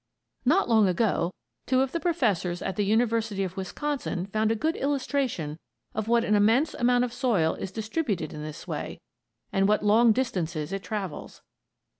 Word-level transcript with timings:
Not 0.45 0.67
long 0.67 0.87
ago 0.87 1.31
two 1.67 1.81
of 1.81 1.91
the 1.91 1.99
professors 1.99 2.63
at 2.63 2.75
the 2.75 2.83
University 2.85 3.43
of 3.43 3.55
Wisconsin 3.55 4.25
found 4.25 4.51
a 4.51 4.55
good 4.55 4.75
illustration 4.77 5.59
of 5.93 6.07
what 6.07 6.23
an 6.23 6.33
immense 6.33 6.73
amount 6.73 7.03
of 7.03 7.13
soil 7.13 7.53
is 7.53 7.71
distributed 7.71 8.33
in 8.33 8.41
this 8.41 8.67
way, 8.67 8.99
and 9.53 9.67
what 9.67 9.85
long 9.85 10.11
distances 10.11 10.73
it 10.73 10.81
travels. 10.81 11.43